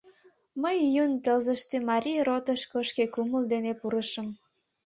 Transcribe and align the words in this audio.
Мый 0.61 0.75
июнь 0.87 1.21
тылзыште 1.23 1.77
марий 1.89 2.21
ротышко 2.27 2.77
шке 2.89 3.05
кумыл 3.13 3.43
дене 3.53 3.71
пурышым. 3.79 4.27